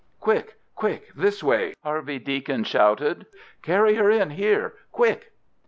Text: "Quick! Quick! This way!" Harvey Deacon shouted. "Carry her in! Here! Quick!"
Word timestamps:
"Quick! 0.19 0.55
Quick! 0.75 1.13
This 1.13 1.43
way!" 1.43 1.75
Harvey 1.83 2.17
Deacon 2.17 2.63
shouted. 2.63 3.27
"Carry 3.61 3.93
her 3.93 4.09
in! 4.09 4.31
Here! 4.31 4.73
Quick!" 4.91 5.31